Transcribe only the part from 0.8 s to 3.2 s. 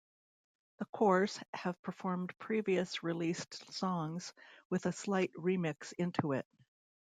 Corrs have performed previous